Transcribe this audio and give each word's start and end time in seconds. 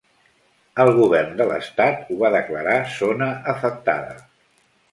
El 0.83 0.89
Govern 0.99 1.35
de 1.41 1.47
l'Estat 1.51 2.09
ho 2.09 2.17
va 2.23 2.33
declarar 2.37 2.79
zona 2.97 3.31
afectada. 3.57 4.21